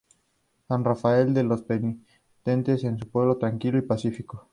[0.67, 4.49] San Rafael de los Penitentes es un pueblo tranquilo y pacífico.